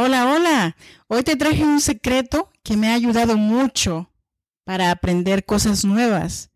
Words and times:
Hola, 0.00 0.32
hola. 0.32 0.76
Hoy 1.08 1.24
te 1.24 1.34
traje 1.34 1.64
un 1.64 1.80
secreto 1.80 2.52
que 2.62 2.76
me 2.76 2.86
ha 2.86 2.94
ayudado 2.94 3.36
mucho 3.36 4.12
para 4.62 4.92
aprender 4.92 5.44
cosas 5.44 5.84
nuevas. 5.84 6.52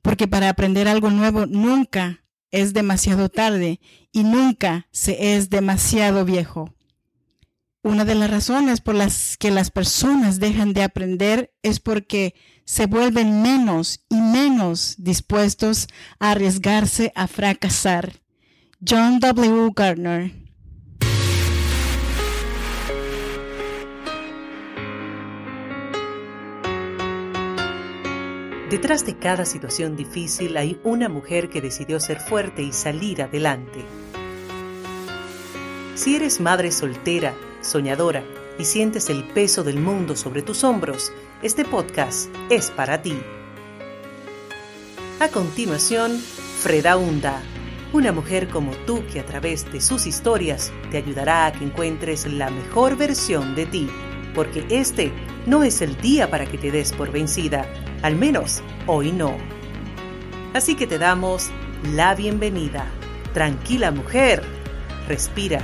Porque 0.00 0.26
para 0.26 0.48
aprender 0.48 0.88
algo 0.88 1.10
nuevo 1.10 1.44
nunca 1.44 2.24
es 2.50 2.72
demasiado 2.72 3.28
tarde 3.28 3.80
y 4.12 4.24
nunca 4.24 4.88
se 4.92 5.36
es 5.36 5.50
demasiado 5.50 6.24
viejo. 6.24 6.74
Una 7.82 8.06
de 8.06 8.14
las 8.14 8.30
razones 8.30 8.80
por 8.80 8.94
las 8.94 9.36
que 9.36 9.50
las 9.50 9.70
personas 9.70 10.40
dejan 10.40 10.72
de 10.72 10.82
aprender 10.82 11.52
es 11.62 11.80
porque 11.80 12.34
se 12.64 12.86
vuelven 12.86 13.42
menos 13.42 14.06
y 14.08 14.22
menos 14.22 14.94
dispuestos 14.96 15.86
a 16.18 16.30
arriesgarse 16.30 17.12
a 17.14 17.26
fracasar. 17.26 18.22
John 18.80 19.20
W. 19.20 19.70
Gardner 19.76 20.45
Detrás 28.70 29.06
de 29.06 29.16
cada 29.16 29.44
situación 29.44 29.94
difícil 29.94 30.56
hay 30.56 30.80
una 30.82 31.08
mujer 31.08 31.48
que 31.48 31.60
decidió 31.60 32.00
ser 32.00 32.18
fuerte 32.18 32.62
y 32.62 32.72
salir 32.72 33.22
adelante. 33.22 33.84
Si 35.94 36.16
eres 36.16 36.40
madre 36.40 36.72
soltera, 36.72 37.32
soñadora 37.60 38.24
y 38.58 38.64
sientes 38.64 39.08
el 39.08 39.22
peso 39.22 39.62
del 39.62 39.78
mundo 39.78 40.16
sobre 40.16 40.42
tus 40.42 40.64
hombros, 40.64 41.12
este 41.42 41.64
podcast 41.64 42.28
es 42.50 42.72
para 42.72 43.02
ti. 43.02 43.16
A 45.20 45.28
continuación, 45.28 46.18
Freda 46.18 46.96
Hunda, 46.96 47.40
una 47.92 48.10
mujer 48.10 48.48
como 48.48 48.72
tú 48.84 49.04
que 49.12 49.20
a 49.20 49.24
través 49.24 49.70
de 49.72 49.80
sus 49.80 50.08
historias 50.08 50.72
te 50.90 50.96
ayudará 50.96 51.46
a 51.46 51.52
que 51.52 51.64
encuentres 51.64 52.26
la 52.26 52.50
mejor 52.50 52.96
versión 52.96 53.54
de 53.54 53.66
ti, 53.66 53.88
porque 54.34 54.66
este 54.70 55.12
no 55.46 55.62
es 55.62 55.80
el 55.80 55.96
día 56.00 56.30
para 56.30 56.46
que 56.46 56.58
te 56.58 56.70
des 56.70 56.92
por 56.92 57.10
vencida 57.10 57.66
al 58.02 58.16
menos 58.16 58.62
hoy 58.86 59.12
no. 59.12 59.36
Así 60.54 60.74
que 60.74 60.86
te 60.86 60.98
damos 60.98 61.50
la 61.94 62.14
bienvenida. 62.14 62.86
Tranquila 63.32 63.90
mujer, 63.90 64.42
respira. 65.08 65.60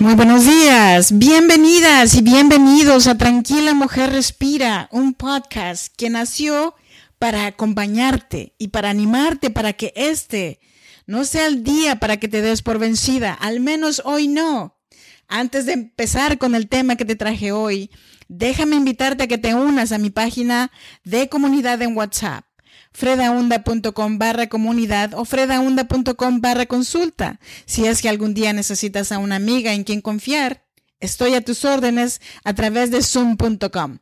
Muy 0.00 0.14
buenos 0.14 0.46
días, 0.46 1.18
bienvenidas 1.18 2.14
y 2.14 2.22
bienvenidos 2.22 3.06
a 3.06 3.18
Tranquila 3.18 3.74
Mujer 3.74 4.08
Respira, 4.10 4.88
un 4.92 5.12
podcast 5.12 5.94
que 5.94 6.08
nació 6.08 6.74
para 7.18 7.44
acompañarte 7.44 8.54
y 8.56 8.68
para 8.68 8.88
animarte 8.88 9.50
para 9.50 9.74
que 9.74 9.92
este 9.94 10.58
no 11.04 11.26
sea 11.26 11.46
el 11.46 11.64
día 11.64 11.96
para 11.96 12.16
que 12.16 12.28
te 12.28 12.40
des 12.40 12.62
por 12.62 12.78
vencida, 12.78 13.34
al 13.34 13.60
menos 13.60 14.00
hoy 14.06 14.26
no. 14.26 14.78
Antes 15.28 15.66
de 15.66 15.74
empezar 15.74 16.38
con 16.38 16.54
el 16.54 16.66
tema 16.66 16.96
que 16.96 17.04
te 17.04 17.14
traje 17.14 17.52
hoy, 17.52 17.90
déjame 18.26 18.76
invitarte 18.76 19.24
a 19.24 19.28
que 19.28 19.36
te 19.36 19.54
unas 19.54 19.92
a 19.92 19.98
mi 19.98 20.08
página 20.08 20.70
de 21.04 21.28
comunidad 21.28 21.82
en 21.82 21.94
WhatsApp 21.94 22.46
fredaunda.com 22.92 24.18
barra 24.18 24.48
comunidad 24.48 25.14
o 25.14 25.24
fredaunda.com 25.24 26.40
barra 26.40 26.66
consulta. 26.66 27.40
Si 27.66 27.86
es 27.86 28.02
que 28.02 28.08
algún 28.08 28.34
día 28.34 28.52
necesitas 28.52 29.12
a 29.12 29.18
una 29.18 29.36
amiga 29.36 29.72
en 29.72 29.84
quien 29.84 30.00
confiar, 30.00 30.64
estoy 31.00 31.34
a 31.34 31.40
tus 31.40 31.64
órdenes 31.64 32.20
a 32.44 32.54
través 32.54 32.90
de 32.90 33.02
zoom.com. 33.02 33.98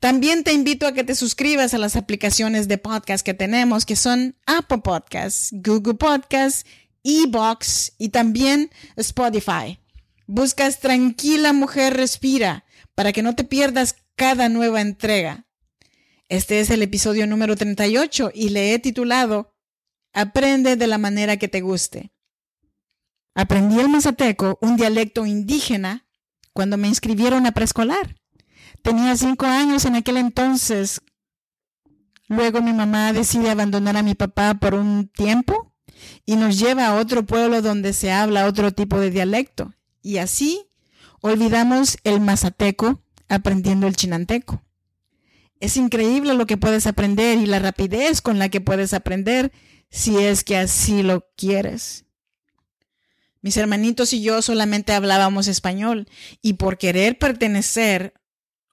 También 0.00 0.44
te 0.44 0.52
invito 0.52 0.86
a 0.86 0.92
que 0.92 1.04
te 1.04 1.14
suscribas 1.14 1.74
a 1.74 1.78
las 1.78 1.96
aplicaciones 1.96 2.68
de 2.68 2.78
podcast 2.78 3.24
que 3.24 3.34
tenemos, 3.34 3.86
que 3.86 3.96
son 3.96 4.36
Apple 4.46 4.78
Podcasts, 4.78 5.50
Google 5.52 5.94
Podcasts, 5.94 6.66
Ebox 7.04 7.92
y 7.98 8.10
también 8.10 8.70
Spotify. 8.96 9.80
Buscas 10.26 10.80
Tranquila 10.80 11.52
Mujer 11.52 11.94
Respira 11.94 12.64
para 12.94 13.12
que 13.12 13.22
no 13.22 13.34
te 13.34 13.44
pierdas 13.44 13.96
cada 14.14 14.48
nueva 14.48 14.80
entrega. 14.80 15.46
Este 16.32 16.60
es 16.60 16.70
el 16.70 16.80
episodio 16.80 17.26
número 17.26 17.56
38 17.56 18.30
y 18.34 18.48
le 18.48 18.72
he 18.72 18.78
titulado 18.78 19.54
Aprende 20.14 20.76
de 20.76 20.86
la 20.86 20.96
manera 20.96 21.36
que 21.36 21.46
te 21.46 21.60
guste. 21.60 22.10
Aprendí 23.34 23.78
el 23.78 23.90
mazateco, 23.90 24.58
un 24.62 24.78
dialecto 24.78 25.26
indígena, 25.26 26.06
cuando 26.54 26.78
me 26.78 26.88
inscribieron 26.88 27.44
a 27.44 27.52
preescolar. 27.52 28.16
Tenía 28.80 29.14
cinco 29.14 29.44
años 29.44 29.84
en 29.84 29.94
aquel 29.94 30.16
entonces. 30.16 31.02
Luego 32.28 32.62
mi 32.62 32.72
mamá 32.72 33.12
decide 33.12 33.50
abandonar 33.50 33.98
a 33.98 34.02
mi 34.02 34.14
papá 34.14 34.54
por 34.54 34.72
un 34.72 35.08
tiempo 35.08 35.74
y 36.24 36.36
nos 36.36 36.58
lleva 36.58 36.86
a 36.86 36.94
otro 36.94 37.26
pueblo 37.26 37.60
donde 37.60 37.92
se 37.92 38.10
habla 38.10 38.46
otro 38.46 38.72
tipo 38.72 38.98
de 38.98 39.10
dialecto. 39.10 39.74
Y 40.00 40.16
así 40.16 40.70
olvidamos 41.20 41.98
el 42.04 42.22
mazateco 42.22 43.02
aprendiendo 43.28 43.86
el 43.86 43.96
chinanteco. 43.96 44.62
Es 45.62 45.76
increíble 45.76 46.34
lo 46.34 46.44
que 46.48 46.56
puedes 46.56 46.88
aprender 46.88 47.38
y 47.38 47.46
la 47.46 47.60
rapidez 47.60 48.20
con 48.20 48.40
la 48.40 48.48
que 48.48 48.60
puedes 48.60 48.92
aprender 48.92 49.52
si 49.90 50.18
es 50.18 50.42
que 50.42 50.56
así 50.56 51.04
lo 51.04 51.28
quieres. 51.36 52.04
Mis 53.42 53.56
hermanitos 53.56 54.12
y 54.12 54.22
yo 54.22 54.42
solamente 54.42 54.92
hablábamos 54.92 55.46
español 55.46 56.08
y 56.40 56.54
por 56.54 56.78
querer 56.78 57.16
pertenecer 57.16 58.12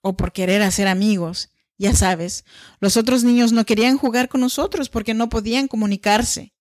o 0.02 0.18
por 0.18 0.32
querer 0.32 0.64
hacer 0.64 0.88
amigos, 0.88 1.52
ya 1.78 1.94
sabes, 1.94 2.44
los 2.80 2.98
otros 2.98 3.24
niños 3.24 3.52
no 3.52 3.68
querían 3.68 3.96
jugar 3.96 4.28
con 4.28 4.42
nosotros 4.42 4.90
porque 4.90 5.14
no 5.14 5.30
podían 5.30 5.68
comunicarse. 5.68 6.56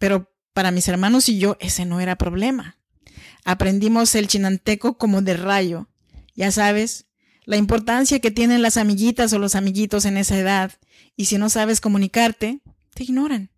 Pero 0.00 0.34
para 0.52 0.72
mis 0.72 0.88
hermanos 0.88 1.28
y 1.28 1.38
yo 1.38 1.56
ese 1.60 1.84
no 1.84 2.00
era 2.00 2.18
problema. 2.18 2.80
Aprendimos 3.44 4.16
el 4.16 4.26
chinanteco 4.26 4.98
como 4.98 5.22
de 5.22 5.34
rayo. 5.34 5.88
Ya 6.34 6.50
sabes, 6.50 7.07
la 7.48 7.56
importancia 7.56 8.20
que 8.20 8.30
tienen 8.30 8.60
las 8.60 8.76
amiguitas 8.76 9.32
o 9.32 9.38
los 9.38 9.54
amiguitos 9.54 10.04
en 10.04 10.18
esa 10.18 10.38
edad. 10.38 10.72
Y 11.16 11.24
si 11.24 11.38
no 11.38 11.48
sabes 11.48 11.80
comunicarte, 11.80 12.60
te 12.92 13.04
ignoran. 13.04 13.50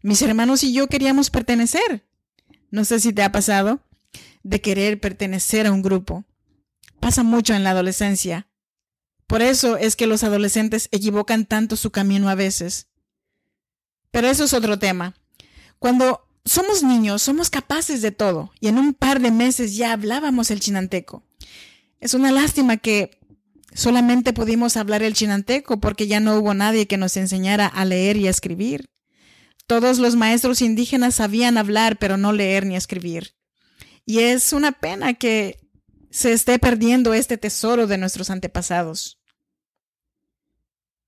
Mis 0.00 0.22
hermanos 0.22 0.62
y 0.62 0.72
yo 0.72 0.86
queríamos 0.86 1.28
pertenecer. 1.30 2.06
No 2.70 2.84
sé 2.84 3.00
si 3.00 3.12
te 3.12 3.24
ha 3.24 3.32
pasado 3.32 3.82
de 4.44 4.60
querer 4.60 5.00
pertenecer 5.00 5.66
a 5.66 5.72
un 5.72 5.82
grupo. 5.82 6.24
Pasa 7.00 7.24
mucho 7.24 7.52
en 7.52 7.64
la 7.64 7.70
adolescencia. 7.70 8.46
Por 9.26 9.42
eso 9.42 9.76
es 9.76 9.96
que 9.96 10.06
los 10.06 10.22
adolescentes 10.22 10.88
equivocan 10.92 11.44
tanto 11.44 11.74
su 11.74 11.90
camino 11.90 12.28
a 12.28 12.36
veces. 12.36 12.86
Pero 14.12 14.28
eso 14.28 14.44
es 14.44 14.52
otro 14.52 14.78
tema. 14.78 15.16
Cuando 15.80 16.28
somos 16.44 16.84
niños, 16.84 17.22
somos 17.22 17.50
capaces 17.50 18.02
de 18.02 18.12
todo, 18.12 18.52
y 18.60 18.68
en 18.68 18.78
un 18.78 18.94
par 18.94 19.20
de 19.20 19.32
meses 19.32 19.74
ya 19.74 19.92
hablábamos 19.92 20.52
el 20.52 20.60
chinanteco. 20.60 21.24
Es 21.98 22.14
una 22.14 22.30
lástima 22.30 22.76
que 22.76 23.21
Solamente 23.74 24.32
pudimos 24.32 24.76
hablar 24.76 25.02
el 25.02 25.14
chinanteco 25.14 25.80
porque 25.80 26.06
ya 26.06 26.20
no 26.20 26.36
hubo 26.38 26.52
nadie 26.54 26.86
que 26.86 26.98
nos 26.98 27.16
enseñara 27.16 27.66
a 27.66 27.84
leer 27.84 28.16
y 28.16 28.26
a 28.26 28.30
escribir. 28.30 28.90
Todos 29.66 29.98
los 29.98 30.16
maestros 30.16 30.60
indígenas 30.60 31.14
sabían 31.14 31.56
hablar, 31.56 31.98
pero 31.98 32.16
no 32.16 32.32
leer 32.32 32.66
ni 32.66 32.76
escribir. 32.76 33.34
Y 34.04 34.18
es 34.18 34.52
una 34.52 34.72
pena 34.72 35.14
que 35.14 35.58
se 36.10 36.32
esté 36.32 36.58
perdiendo 36.58 37.14
este 37.14 37.38
tesoro 37.38 37.86
de 37.86 37.96
nuestros 37.96 38.28
antepasados. 38.28 39.20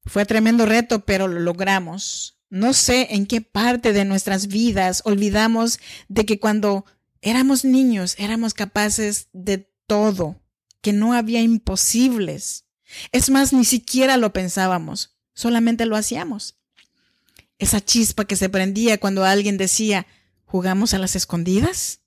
Fue 0.06 0.24
tremendo 0.24 0.64
reto, 0.64 1.04
pero 1.04 1.28
lo 1.28 1.40
logramos. 1.40 2.38
No 2.48 2.72
sé 2.72 3.08
en 3.10 3.26
qué 3.26 3.40
parte 3.40 3.92
de 3.92 4.04
nuestras 4.04 4.46
vidas 4.46 5.02
olvidamos 5.04 5.80
de 6.08 6.24
que 6.24 6.38
cuando 6.38 6.86
éramos 7.20 7.64
niños 7.64 8.14
éramos 8.18 8.54
capaces 8.54 9.28
de 9.32 9.70
todo 9.86 10.43
que 10.84 10.92
no 10.92 11.14
había 11.14 11.40
imposibles. 11.40 12.66
Es 13.10 13.30
más, 13.30 13.54
ni 13.54 13.64
siquiera 13.64 14.18
lo 14.18 14.34
pensábamos, 14.34 15.16
solamente 15.32 15.86
lo 15.86 15.96
hacíamos. 15.96 16.58
Esa 17.58 17.80
chispa 17.82 18.26
que 18.26 18.36
se 18.36 18.50
prendía 18.50 19.00
cuando 19.00 19.24
alguien 19.24 19.56
decía, 19.56 20.06
¿jugamos 20.44 20.92
a 20.92 20.98
las 20.98 21.16
escondidas? 21.16 22.02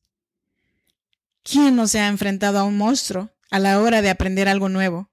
¿Quién 1.42 1.76
no 1.76 1.88
se 1.88 2.00
ha 2.00 2.08
enfrentado 2.08 2.60
a 2.60 2.64
un 2.64 2.78
monstruo 2.78 3.32
a 3.50 3.58
la 3.58 3.82
hora 3.82 4.04
de 4.04 4.12
aprender 4.12 4.48
algo 4.48 4.70
nuevo? 4.70 5.10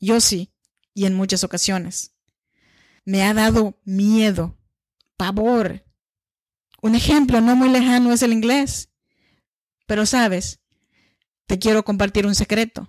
Yo 0.00 0.20
sí, 0.20 0.52
y 0.92 1.06
en 1.06 1.14
muchas 1.14 1.44
ocasiones. 1.44 2.16
Me 3.04 3.22
ha 3.22 3.32
dado 3.32 3.78
miedo, 3.84 4.58
pavor. 5.16 5.84
Un 6.80 6.96
ejemplo 6.96 7.40
no 7.40 7.54
muy 7.54 7.68
lejano 7.68 8.12
es 8.12 8.22
el 8.22 8.32
inglés. 8.32 8.88
Pero 9.86 10.04
sabes, 10.04 10.61
te 11.46 11.58
quiero 11.58 11.84
compartir 11.84 12.26
un 12.26 12.34
secreto. 12.34 12.88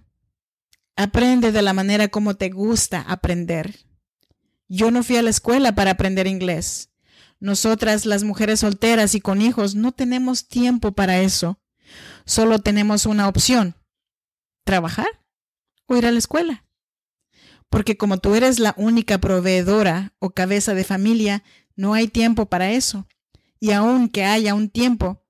Aprende 0.96 1.52
de 1.52 1.62
la 1.62 1.74
manera 1.74 2.08
como 2.08 2.36
te 2.36 2.50
gusta 2.50 3.02
aprender. 3.02 3.80
Yo 4.68 4.92
no 4.92 5.04
fui 5.04 5.18
a 5.18 5.22
la 5.22 5.30
escuela 5.30 5.76
para 5.76 5.92
aprender 5.92 6.28
inglés. 6.28 6.92
Nosotras, 7.40 8.06
las 8.06 8.24
mujeres 8.24 8.62
solteras 8.62 9.16
y 9.16 9.22
con 9.22 9.42
hijos, 9.42 9.76
no 9.76 9.92
tenemos 9.92 10.48
tiempo 10.48 10.94
para 10.94 11.20
eso. 11.20 11.60
solo 12.26 12.60
tenemos 12.60 13.06
una 13.06 13.28
opción, 13.28 13.76
trabajar 14.64 15.08
o 15.88 15.98
ir 15.98 16.06
a 16.06 16.12
la 16.12 16.20
escuela. 16.20 16.66
Porque 17.70 17.98
como 17.98 18.18
tú 18.20 18.34
eres 18.36 18.60
la 18.60 18.74
única 18.78 19.20
proveedora 19.20 20.14
o 20.20 20.30
cabeza 20.30 20.74
de 20.74 20.86
familia, 20.86 21.44
no 21.76 21.94
hay 21.94 22.08
tiempo 22.08 22.46
para 22.46 22.72
eso. 22.72 23.08
Y 23.60 23.72
aunque 23.72 24.24
haya 24.24 24.54
un 24.54 24.70
tiempo, 24.70 25.24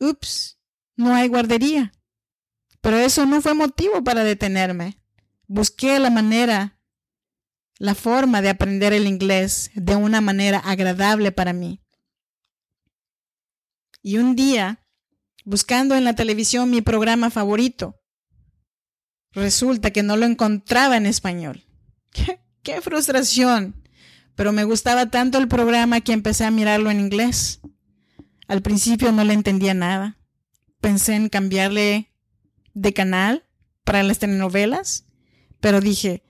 ups, 0.00 0.58
no 0.96 1.14
hay 1.14 1.28
guardería. 1.28 1.92
Pero 2.88 3.00
eso 3.00 3.26
no 3.26 3.42
fue 3.42 3.52
motivo 3.52 4.02
para 4.02 4.24
detenerme. 4.24 4.98
Busqué 5.46 5.98
la 5.98 6.08
manera, 6.08 6.80
la 7.76 7.94
forma 7.94 8.40
de 8.40 8.48
aprender 8.48 8.94
el 8.94 9.06
inglés 9.06 9.70
de 9.74 9.94
una 9.94 10.22
manera 10.22 10.58
agradable 10.58 11.30
para 11.30 11.52
mí. 11.52 11.82
Y 14.00 14.16
un 14.16 14.34
día, 14.34 14.86
buscando 15.44 15.96
en 15.96 16.04
la 16.04 16.14
televisión 16.14 16.70
mi 16.70 16.80
programa 16.80 17.28
favorito, 17.28 18.00
resulta 19.32 19.90
que 19.90 20.02
no 20.02 20.16
lo 20.16 20.24
encontraba 20.24 20.96
en 20.96 21.04
español. 21.04 21.66
¡Qué, 22.62 22.80
frustración! 22.80 23.86
Pero 24.34 24.52
me 24.52 24.64
gustaba 24.64 25.10
tanto 25.10 25.36
el 25.36 25.46
programa 25.46 26.00
que 26.00 26.14
empecé 26.14 26.46
a 26.46 26.50
mirarlo 26.50 26.90
en 26.90 27.00
inglés. 27.00 27.60
Al 28.46 28.62
principio 28.62 29.12
no 29.12 29.24
le 29.24 29.34
entendía 29.34 29.74
nada. 29.74 30.16
Pensé 30.80 31.16
en 31.16 31.28
cambiarle 31.28 32.08
de 32.80 32.92
canal 32.92 33.44
para 33.84 34.02
las 34.02 34.18
telenovelas, 34.18 35.06
pero 35.60 35.80
dije, 35.80 36.22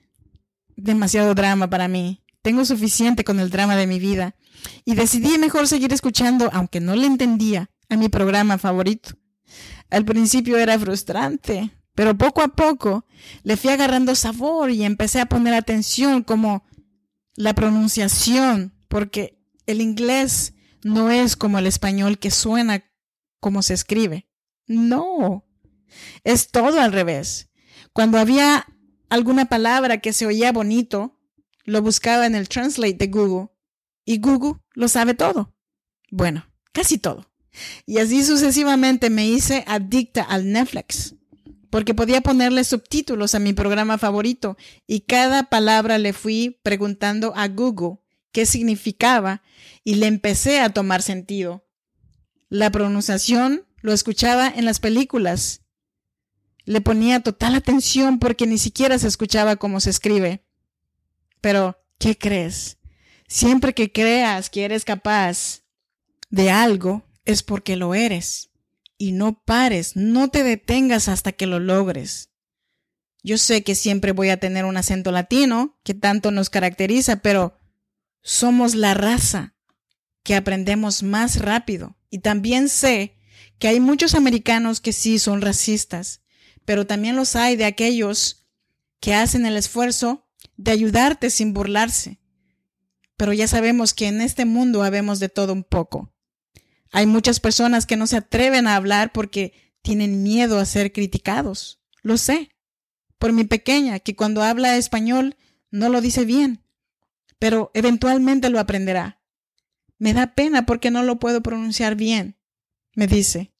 demasiado 0.75 1.35
drama 1.35 1.69
para 1.69 1.87
mí. 1.87 2.23
Tengo 2.41 2.65
suficiente 2.65 3.23
con 3.23 3.39
el 3.39 3.49
drama 3.49 3.75
de 3.75 3.87
mi 3.87 3.99
vida. 3.99 4.35
Y 4.85 4.95
decidí 4.95 5.37
mejor 5.37 5.67
seguir 5.67 5.93
escuchando, 5.93 6.49
aunque 6.53 6.79
no 6.79 6.95
le 6.95 7.05
entendía, 7.05 7.69
a 7.89 7.97
mi 7.97 8.09
programa 8.09 8.57
favorito. 8.57 9.11
Al 9.89 10.05
principio 10.05 10.57
era 10.57 10.77
frustrante, 10.77 11.71
pero 11.95 12.17
poco 12.17 12.41
a 12.41 12.49
poco 12.49 13.05
le 13.43 13.57
fui 13.57 13.71
agarrando 13.71 14.15
sabor 14.15 14.69
y 14.71 14.83
empecé 14.83 15.19
a 15.19 15.25
poner 15.25 15.53
atención 15.53 16.23
como 16.23 16.63
la 17.35 17.53
pronunciación, 17.53 18.73
porque 18.87 19.39
el 19.65 19.81
inglés 19.81 20.53
no 20.83 21.09
es 21.09 21.35
como 21.35 21.59
el 21.59 21.67
español 21.67 22.19
que 22.19 22.31
suena 22.31 22.83
como 23.39 23.63
se 23.63 23.73
escribe. 23.73 24.27
No, 24.67 25.48
es 26.23 26.49
todo 26.51 26.79
al 26.79 26.91
revés. 26.91 27.49
Cuando 27.93 28.17
había 28.17 28.65
alguna 29.09 29.45
palabra 29.45 29.97
que 29.99 30.13
se 30.13 30.25
oía 30.25 30.51
bonito, 30.51 31.19
lo 31.65 31.81
buscaba 31.81 32.25
en 32.25 32.35
el 32.35 32.49
Translate 32.49 32.93
de 32.93 33.07
Google 33.07 33.49
y 34.05 34.19
Google 34.19 34.59
lo 34.73 34.87
sabe 34.87 35.13
todo. 35.13 35.55
Bueno, 36.11 36.45
casi 36.71 36.97
todo. 36.97 37.29
Y 37.85 37.97
así 37.97 38.23
sucesivamente 38.23 39.09
me 39.09 39.27
hice 39.27 39.63
adicta 39.67 40.23
al 40.23 40.51
Netflix, 40.51 41.15
porque 41.69 41.93
podía 41.93 42.21
ponerle 42.21 42.63
subtítulos 42.63 43.35
a 43.35 43.39
mi 43.39 43.53
programa 43.53 43.97
favorito 43.97 44.57
y 44.87 45.01
cada 45.01 45.43
palabra 45.49 45.97
le 45.97 46.13
fui 46.13 46.59
preguntando 46.63 47.33
a 47.35 47.47
Google 47.47 47.99
qué 48.31 48.45
significaba 48.45 49.41
y 49.83 49.95
le 49.95 50.07
empecé 50.07 50.59
a 50.59 50.69
tomar 50.69 51.01
sentido. 51.01 51.67
La 52.49 52.71
pronunciación 52.71 53.65
lo 53.81 53.93
escuchaba 53.93 54.47
en 54.47 54.65
las 54.65 54.79
películas. 54.79 55.61
Le 56.69 56.81
ponía 56.81 57.19
total 57.21 57.55
atención 57.55 58.19
porque 58.19 58.45
ni 58.45 58.59
siquiera 58.59 58.99
se 58.99 59.07
escuchaba 59.07 59.55
cómo 59.55 59.79
se 59.79 59.89
escribe. 59.89 60.45
Pero, 61.41 61.83
¿qué 61.97 62.15
crees? 62.15 62.77
Siempre 63.27 63.73
que 63.73 63.91
creas 63.91 64.51
que 64.51 64.65
eres 64.65 64.85
capaz 64.85 65.63
de 66.29 66.51
algo, 66.51 67.07
es 67.25 67.41
porque 67.41 67.75
lo 67.75 67.95
eres. 67.95 68.51
Y 68.99 69.13
no 69.13 69.41
pares, 69.43 69.95
no 69.95 70.27
te 70.27 70.43
detengas 70.43 71.07
hasta 71.07 71.31
que 71.31 71.47
lo 71.47 71.59
logres. 71.59 72.29
Yo 73.23 73.39
sé 73.39 73.63
que 73.63 73.73
siempre 73.73 74.11
voy 74.11 74.29
a 74.29 74.39
tener 74.39 74.65
un 74.65 74.77
acento 74.77 75.11
latino, 75.11 75.79
que 75.83 75.95
tanto 75.95 76.29
nos 76.29 76.51
caracteriza, 76.51 77.15
pero 77.23 77.57
somos 78.21 78.75
la 78.75 78.93
raza 78.93 79.55
que 80.21 80.35
aprendemos 80.35 81.01
más 81.01 81.39
rápido. 81.39 81.97
Y 82.11 82.19
también 82.19 82.69
sé 82.69 83.17
que 83.57 83.69
hay 83.69 83.79
muchos 83.79 84.13
americanos 84.13 84.81
que 84.81 84.93
sí 84.93 85.17
son 85.17 85.41
racistas, 85.41 86.21
pero 86.65 86.85
también 86.85 87.15
los 87.15 87.35
hay 87.35 87.55
de 87.55 87.65
aquellos 87.65 88.47
que 88.99 89.13
hacen 89.13 89.45
el 89.45 89.57
esfuerzo 89.57 90.27
de 90.57 90.71
ayudarte 90.71 91.29
sin 91.29 91.53
burlarse. 91.53 92.19
Pero 93.17 93.33
ya 93.33 93.47
sabemos 93.47 93.93
que 93.93 94.07
en 94.07 94.21
este 94.21 94.45
mundo 94.45 94.83
habemos 94.83 95.19
de 95.19 95.29
todo 95.29 95.53
un 95.53 95.63
poco. 95.63 96.13
Hay 96.91 97.05
muchas 97.05 97.39
personas 97.39 97.85
que 97.85 97.97
no 97.97 98.07
se 98.07 98.17
atreven 98.17 98.67
a 98.67 98.75
hablar 98.75 99.11
porque 99.11 99.53
tienen 99.81 100.23
miedo 100.23 100.59
a 100.59 100.65
ser 100.65 100.91
criticados. 100.91 101.81
Lo 102.01 102.17
sé. 102.17 102.49
Por 103.17 103.33
mi 103.33 103.43
pequeña, 103.43 103.99
que 103.99 104.15
cuando 104.15 104.43
habla 104.43 104.77
español 104.77 105.35
no 105.71 105.89
lo 105.89 106.01
dice 106.01 106.23
bien, 106.23 106.63
pero 107.37 107.71
eventualmente 107.73 108.49
lo 108.49 108.59
aprenderá. 108.59 109.21
Me 109.97 110.13
da 110.13 110.33
pena 110.33 110.65
porque 110.65 110.91
no 110.91 111.03
lo 111.03 111.19
puedo 111.19 111.41
pronunciar 111.41 111.95
bien. 111.95 112.37
Me 112.95 113.07
dice, 113.07 113.53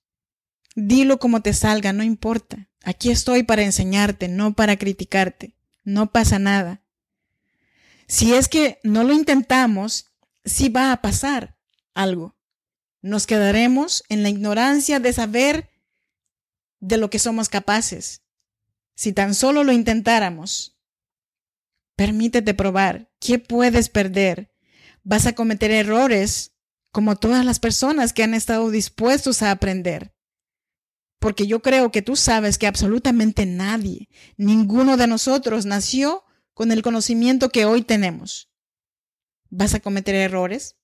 dilo 0.75 1.19
como 1.19 1.41
te 1.41 1.53
salga, 1.53 1.91
no 1.91 2.03
importa. 2.03 2.68
Aquí 2.83 3.11
estoy 3.11 3.43
para 3.43 3.63
enseñarte, 3.63 4.27
no 4.27 4.53
para 4.53 4.77
criticarte. 4.77 5.55
No 5.83 6.11
pasa 6.11 6.39
nada. 6.39 6.83
Si 8.07 8.33
es 8.33 8.47
que 8.47 8.79
no 8.83 9.03
lo 9.03 9.13
intentamos, 9.13 10.07
sí 10.45 10.69
va 10.69 10.91
a 10.91 11.01
pasar 11.01 11.57
algo. 11.93 12.35
Nos 13.01 13.27
quedaremos 13.27 14.03
en 14.09 14.23
la 14.23 14.29
ignorancia 14.29 14.99
de 14.99 15.13
saber 15.13 15.69
de 16.79 16.97
lo 16.97 17.09
que 17.09 17.19
somos 17.19 17.49
capaces. 17.49 18.23
Si 18.95 19.13
tan 19.13 19.33
solo 19.33 19.63
lo 19.63 19.71
intentáramos, 19.71 20.77
permítete 21.95 22.53
probar. 22.53 23.11
¿Qué 23.19 23.39
puedes 23.39 23.89
perder? 23.89 24.53
Vas 25.03 25.25
a 25.25 25.33
cometer 25.33 25.71
errores 25.71 26.53
como 26.91 27.15
todas 27.15 27.45
las 27.45 27.59
personas 27.59 28.13
que 28.13 28.23
han 28.23 28.33
estado 28.33 28.69
dispuestos 28.71 29.41
a 29.41 29.51
aprender. 29.51 30.13
Porque 31.19 31.47
yo 31.47 31.61
creo 31.61 31.91
que 31.91 32.01
tú 32.01 32.15
sabes 32.15 32.57
que 32.57 32.67
absolutamente 32.67 33.45
nadie, 33.45 34.09
ninguno 34.37 34.97
de 34.97 35.07
nosotros 35.07 35.65
nació 35.65 36.23
con 36.53 36.71
el 36.71 36.81
conocimiento 36.81 37.49
que 37.49 37.65
hoy 37.65 37.81
tenemos. 37.81 38.49
Vas 39.49 39.73
a 39.73 39.79
cometer 39.79 40.15
errores, 40.15 40.77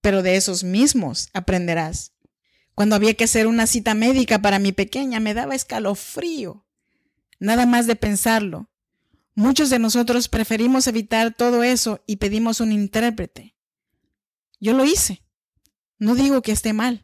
pero 0.00 0.22
de 0.22 0.36
esos 0.36 0.64
mismos 0.64 1.28
aprenderás. 1.32 2.12
Cuando 2.74 2.96
había 2.96 3.14
que 3.14 3.24
hacer 3.24 3.46
una 3.46 3.66
cita 3.66 3.94
médica 3.94 4.40
para 4.40 4.58
mi 4.58 4.72
pequeña, 4.72 5.20
me 5.20 5.34
daba 5.34 5.54
escalofrío. 5.54 6.66
Nada 7.38 7.66
más 7.66 7.86
de 7.86 7.96
pensarlo. 7.96 8.70
Muchos 9.34 9.70
de 9.70 9.78
nosotros 9.78 10.28
preferimos 10.28 10.86
evitar 10.86 11.34
todo 11.34 11.62
eso 11.62 12.02
y 12.06 12.16
pedimos 12.16 12.60
un 12.60 12.72
intérprete. 12.72 13.56
Yo 14.60 14.72
lo 14.72 14.84
hice. 14.84 15.24
No 15.98 16.14
digo 16.14 16.42
que 16.42 16.52
esté 16.52 16.72
mal, 16.72 17.03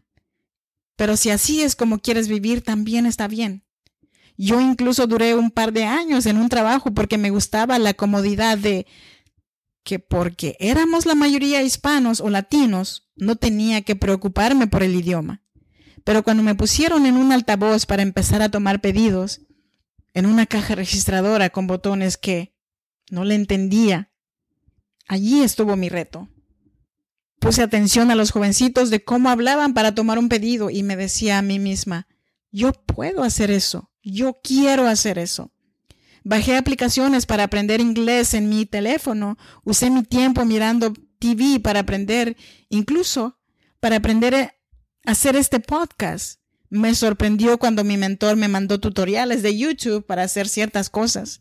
pero 1.01 1.17
si 1.17 1.31
así 1.31 1.63
es 1.63 1.77
como 1.77 2.01
quieres 2.01 2.29
vivir, 2.29 2.61
también 2.61 3.07
está 3.07 3.27
bien. 3.27 3.65
Yo 4.37 4.61
incluso 4.61 5.07
duré 5.07 5.35
un 5.35 5.51
par 5.51 5.73
de 5.73 5.85
años 5.85 6.27
en 6.27 6.37
un 6.37 6.51
trabajo 6.51 6.93
porque 6.93 7.17
me 7.17 7.31
gustaba 7.31 7.79
la 7.79 7.95
comodidad 7.95 8.59
de 8.59 8.87
que 9.83 9.99
porque 9.99 10.59
éramos 10.61 11.07
la 11.07 11.15
mayoría 11.15 11.63
hispanos 11.63 12.21
o 12.21 12.29
latinos, 12.29 13.09
no 13.17 13.37
tenía 13.37 13.81
que 13.81 13.97
preocuparme 13.97 14.67
por 14.67 14.83
el 14.83 14.95
idioma. 14.95 15.43
Pero 16.05 16.23
cuando 16.23 16.43
me 16.43 16.55
pusieron 16.55 17.07
en 17.07 17.17
un 17.17 17.33
altavoz 17.33 17.87
para 17.87 18.03
empezar 18.03 18.43
a 18.43 18.51
tomar 18.51 18.83
pedidos, 18.83 19.41
en 20.13 20.27
una 20.27 20.45
caja 20.45 20.75
registradora 20.75 21.49
con 21.49 21.67
botones 21.67 22.19
que 22.19 22.55
no 23.09 23.25
le 23.25 23.37
entendía, 23.37 24.13
allí 25.09 25.43
estuvo 25.43 25.77
mi 25.77 25.89
reto. 25.89 26.29
Puse 27.41 27.63
atención 27.63 28.11
a 28.11 28.15
los 28.15 28.33
jovencitos 28.33 28.91
de 28.91 29.03
cómo 29.03 29.31
hablaban 29.31 29.73
para 29.73 29.95
tomar 29.95 30.19
un 30.19 30.29
pedido 30.29 30.69
y 30.69 30.83
me 30.83 30.95
decía 30.95 31.39
a 31.39 31.43
mí 31.43 31.59
misma, 31.59 32.07
yo 32.53 32.73
puedo 32.73 33.23
hacer 33.23 33.51
eso, 33.51 33.91
yo 34.03 34.39
quiero 34.45 34.87
hacer 34.87 35.19
eso. 35.19 35.51
Bajé 36.23 36.59
aplicaciones 36.59 37.25
para 37.25 37.45
aprender 37.45 37.81
inglés 37.81 38.35
en 38.35 38.51
mi 38.51 38.67
teléfono, 38.67 39.39
usé 39.65 39.89
mi 39.89 40.03
tiempo 40.03 40.45
mirando 40.45 40.93
TV 41.19 41.61
para 41.61 41.81
aprender, 41.81 42.37
incluso 42.69 43.39
para 43.81 43.97
aprender 43.97 44.35
a 44.35 44.55
hacer 45.07 45.35
este 45.35 45.61
podcast. 45.61 46.41
Me 46.69 46.95
sorprendió 46.95 47.59
cuando 47.59 47.85
mi 47.85 47.97
mentor 47.97 48.37
me 48.37 48.49
mandó 48.49 48.81
tutoriales 48.81 49.43
de 49.43 49.57
YouTube 49.57 50.05
para 50.05 50.25
hacer 50.25 50.47
ciertas 50.47 50.91
cosas. 50.91 51.41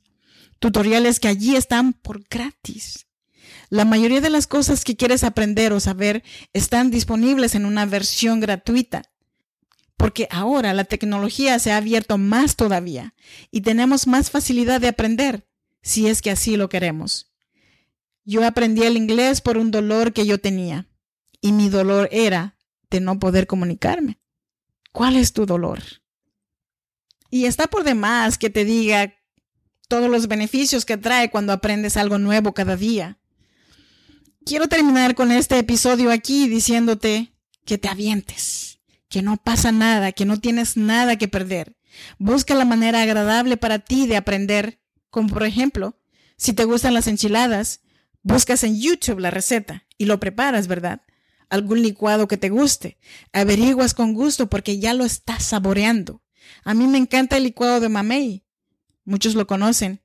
Tutoriales 0.60 1.20
que 1.20 1.28
allí 1.28 1.58
están 1.58 1.92
por 1.92 2.24
gratis. 2.30 3.09
La 3.70 3.86
mayoría 3.86 4.22
de 4.22 4.30
las 4.30 4.48
cosas 4.48 4.84
que 4.84 4.96
quieres 4.96 5.24
aprender 5.24 5.74
o 5.74 5.80
saber 5.80 6.24
están 6.54 6.92
disponibles 6.92 7.56
en 7.56 7.66
una 7.66 7.86
versión 7.86 8.40
gratuita 8.40 9.04
porque 10.00 10.30
ahora 10.32 10.74
la 10.74 10.86
tecnología 10.86 11.60
se 11.60 11.74
ha 11.74 11.78
abierto 11.78 12.18
más 12.18 12.56
todavía 12.56 13.14
y 13.52 13.60
tenemos 13.60 14.08
más 14.08 14.32
facilidad 14.32 14.80
de 14.80 14.88
aprender, 14.88 15.46
si 15.82 16.08
es 16.08 16.22
que 16.22 16.32
así 16.32 16.56
lo 16.56 16.70
queremos. 16.70 17.34
Yo 18.24 18.48
aprendí 18.48 18.84
el 18.84 18.96
inglés 18.96 19.42
por 19.42 19.58
un 19.58 19.72
dolor 19.72 20.14
que 20.14 20.26
yo 20.26 20.40
tenía, 20.40 20.88
y 21.42 21.52
mi 21.52 21.68
dolor 21.68 22.08
era 22.14 22.56
de 22.90 23.02
no 23.02 23.20
poder 23.20 23.46
comunicarme. 23.46 24.22
¿Cuál 24.94 25.18
es 25.18 25.34
tu 25.34 25.46
dolor? 25.46 25.84
Y 27.30 27.44
está 27.44 27.68
por 27.68 27.84
demás 27.84 28.38
que 28.38 28.50
te 28.50 28.64
diga 28.64 29.16
todos 29.90 30.10
los 30.10 30.30
beneficios 30.30 30.86
que 30.86 30.96
trae 30.96 31.30
cuando 31.30 31.52
aprendes 31.52 31.98
algo 31.98 32.20
nuevo 32.20 32.54
cada 32.54 32.78
día. 32.78 33.20
Quiero 34.46 34.68
terminar 34.68 35.16
con 35.16 35.32
este 35.32 35.60
episodio 35.60 36.12
aquí 36.12 36.48
diciéndote 36.48 37.34
que 37.66 37.78
te 37.78 37.88
avientes, 37.88 38.80
que 39.08 39.22
no 39.22 39.38
pasa 39.38 39.72
nada, 39.72 40.12
que 40.12 40.26
no 40.26 40.40
tienes 40.40 40.78
nada 40.78 41.18
que 41.18 41.28
perder. 41.28 41.76
Busca 42.18 42.56
la 42.56 42.66
manera 42.66 43.02
agradable 43.02 43.58
para 43.58 43.80
ti 43.80 44.08
de 44.08 44.18
aprender, 44.18 44.80
como 45.10 45.30
por 45.30 45.44
ejemplo, 45.44 46.00
si 46.38 46.54
te 46.54 46.64
gustan 46.64 46.94
las 46.94 47.08
enchiladas, 47.08 47.82
buscas 48.24 48.64
en 48.64 48.80
YouTube 48.80 49.20
la 49.20 49.30
receta 49.30 49.86
y 49.98 50.06
lo 50.06 50.20
preparas, 50.20 50.68
¿verdad? 50.68 51.02
Algún 51.50 51.82
licuado 51.82 52.28
que 52.28 52.38
te 52.38 52.50
guste, 52.50 52.98
averiguas 53.34 53.94
con 53.94 54.14
gusto 54.14 54.50
porque 54.50 54.80
ya 54.80 54.94
lo 54.94 55.04
estás 55.04 55.44
saboreando. 55.44 56.24
A 56.64 56.74
mí 56.74 56.88
me 56.88 56.98
encanta 56.98 57.38
el 57.38 57.44
licuado 57.44 57.80
de 57.80 57.90
mamey. 57.90 58.46
Muchos 59.04 59.36
lo 59.36 59.48
conocen. 59.48 60.02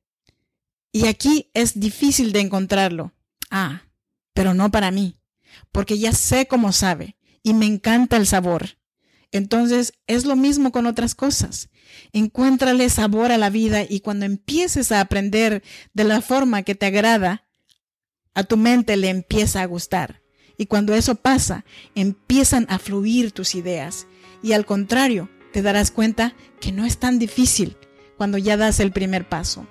Y 0.92 1.06
aquí 1.06 1.50
es 1.54 1.78
difícil 1.78 2.32
de 2.32 2.40
encontrarlo. 2.40 3.12
Ah, 3.50 3.83
pero 4.34 4.52
no 4.52 4.70
para 4.70 4.90
mí, 4.90 5.20
porque 5.72 5.98
ya 5.98 6.12
sé 6.12 6.46
cómo 6.46 6.72
sabe 6.72 7.16
y 7.42 7.54
me 7.54 7.66
encanta 7.66 8.16
el 8.16 8.26
sabor. 8.26 8.78
Entonces 9.32 9.94
es 10.06 10.26
lo 10.26 10.36
mismo 10.36 10.70
con 10.70 10.86
otras 10.86 11.14
cosas. 11.14 11.68
Encuéntrale 12.12 12.88
sabor 12.88 13.32
a 13.32 13.38
la 13.38 13.50
vida 13.50 13.82
y 13.88 14.00
cuando 14.00 14.26
empieces 14.26 14.92
a 14.92 15.00
aprender 15.00 15.62
de 15.92 16.04
la 16.04 16.20
forma 16.20 16.62
que 16.62 16.74
te 16.74 16.86
agrada, 16.86 17.46
a 18.34 18.44
tu 18.44 18.56
mente 18.56 18.96
le 18.96 19.08
empieza 19.08 19.62
a 19.62 19.66
gustar. 19.66 20.22
Y 20.56 20.66
cuando 20.66 20.94
eso 20.94 21.16
pasa, 21.16 21.64
empiezan 21.94 22.66
a 22.68 22.78
fluir 22.78 23.32
tus 23.32 23.54
ideas. 23.54 24.06
Y 24.42 24.52
al 24.52 24.66
contrario, 24.66 25.28
te 25.52 25.62
darás 25.62 25.90
cuenta 25.90 26.34
que 26.60 26.72
no 26.72 26.84
es 26.84 26.98
tan 26.98 27.18
difícil 27.18 27.76
cuando 28.16 28.38
ya 28.38 28.56
das 28.56 28.78
el 28.80 28.92
primer 28.92 29.28
paso. 29.28 29.66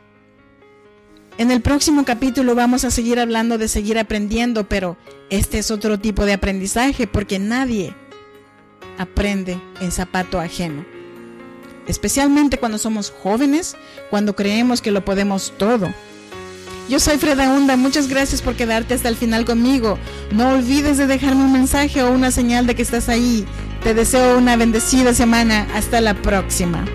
En 1.38 1.50
el 1.50 1.62
próximo 1.62 2.06
capítulo 2.06 2.54
vamos 2.54 2.84
a 2.84 2.92
seguir 2.92 3.20
hablando 3.20 3.58
de 3.58 3.68
seguir 3.68 3.98
aprendiendo, 3.98 4.70
pero 4.70 4.98
este 5.32 5.58
es 5.58 5.72
otro 5.72 6.00
tipo 6.00 6.26
de 6.26 6.34
aprendizaje 6.34 7.08
porque 7.08 7.40
nadie 7.40 7.96
aprende 9.00 9.60
en 9.82 9.92
zapato 9.92 10.40
ajeno. 10.40 10.86
Especialmente 11.88 12.60
cuando 12.60 12.78
somos 12.78 13.12
jóvenes, 13.12 13.76
cuando 14.12 14.36
creemos 14.36 14.82
que 14.82 14.92
lo 14.92 15.04
podemos 15.04 15.54
todo. 15.58 15.92
Yo 16.88 17.00
soy 17.00 17.18
Freda 17.18 17.50
Hunda, 17.52 17.78
muchas 17.78 18.08
gracias 18.08 18.42
por 18.42 18.56
quedarte 18.56 18.94
hasta 18.94 19.10
el 19.10 19.16
final 19.16 19.44
conmigo. 19.44 19.98
No 20.32 20.50
olvides 20.50 20.98
de 20.98 21.08
dejarme 21.08 21.46
un 21.46 21.54
mensaje 21.54 22.04
o 22.04 22.12
una 22.12 22.30
señal 22.30 22.68
de 22.68 22.76
que 22.76 22.84
estás 22.84 23.10
ahí. 23.10 23.46
Te 23.84 23.94
deseo 23.94 24.38
una 24.38 24.56
bendecida 24.56 25.14
semana. 25.14 25.68
Hasta 25.74 26.00
la 26.00 26.14
próxima. 26.14 26.86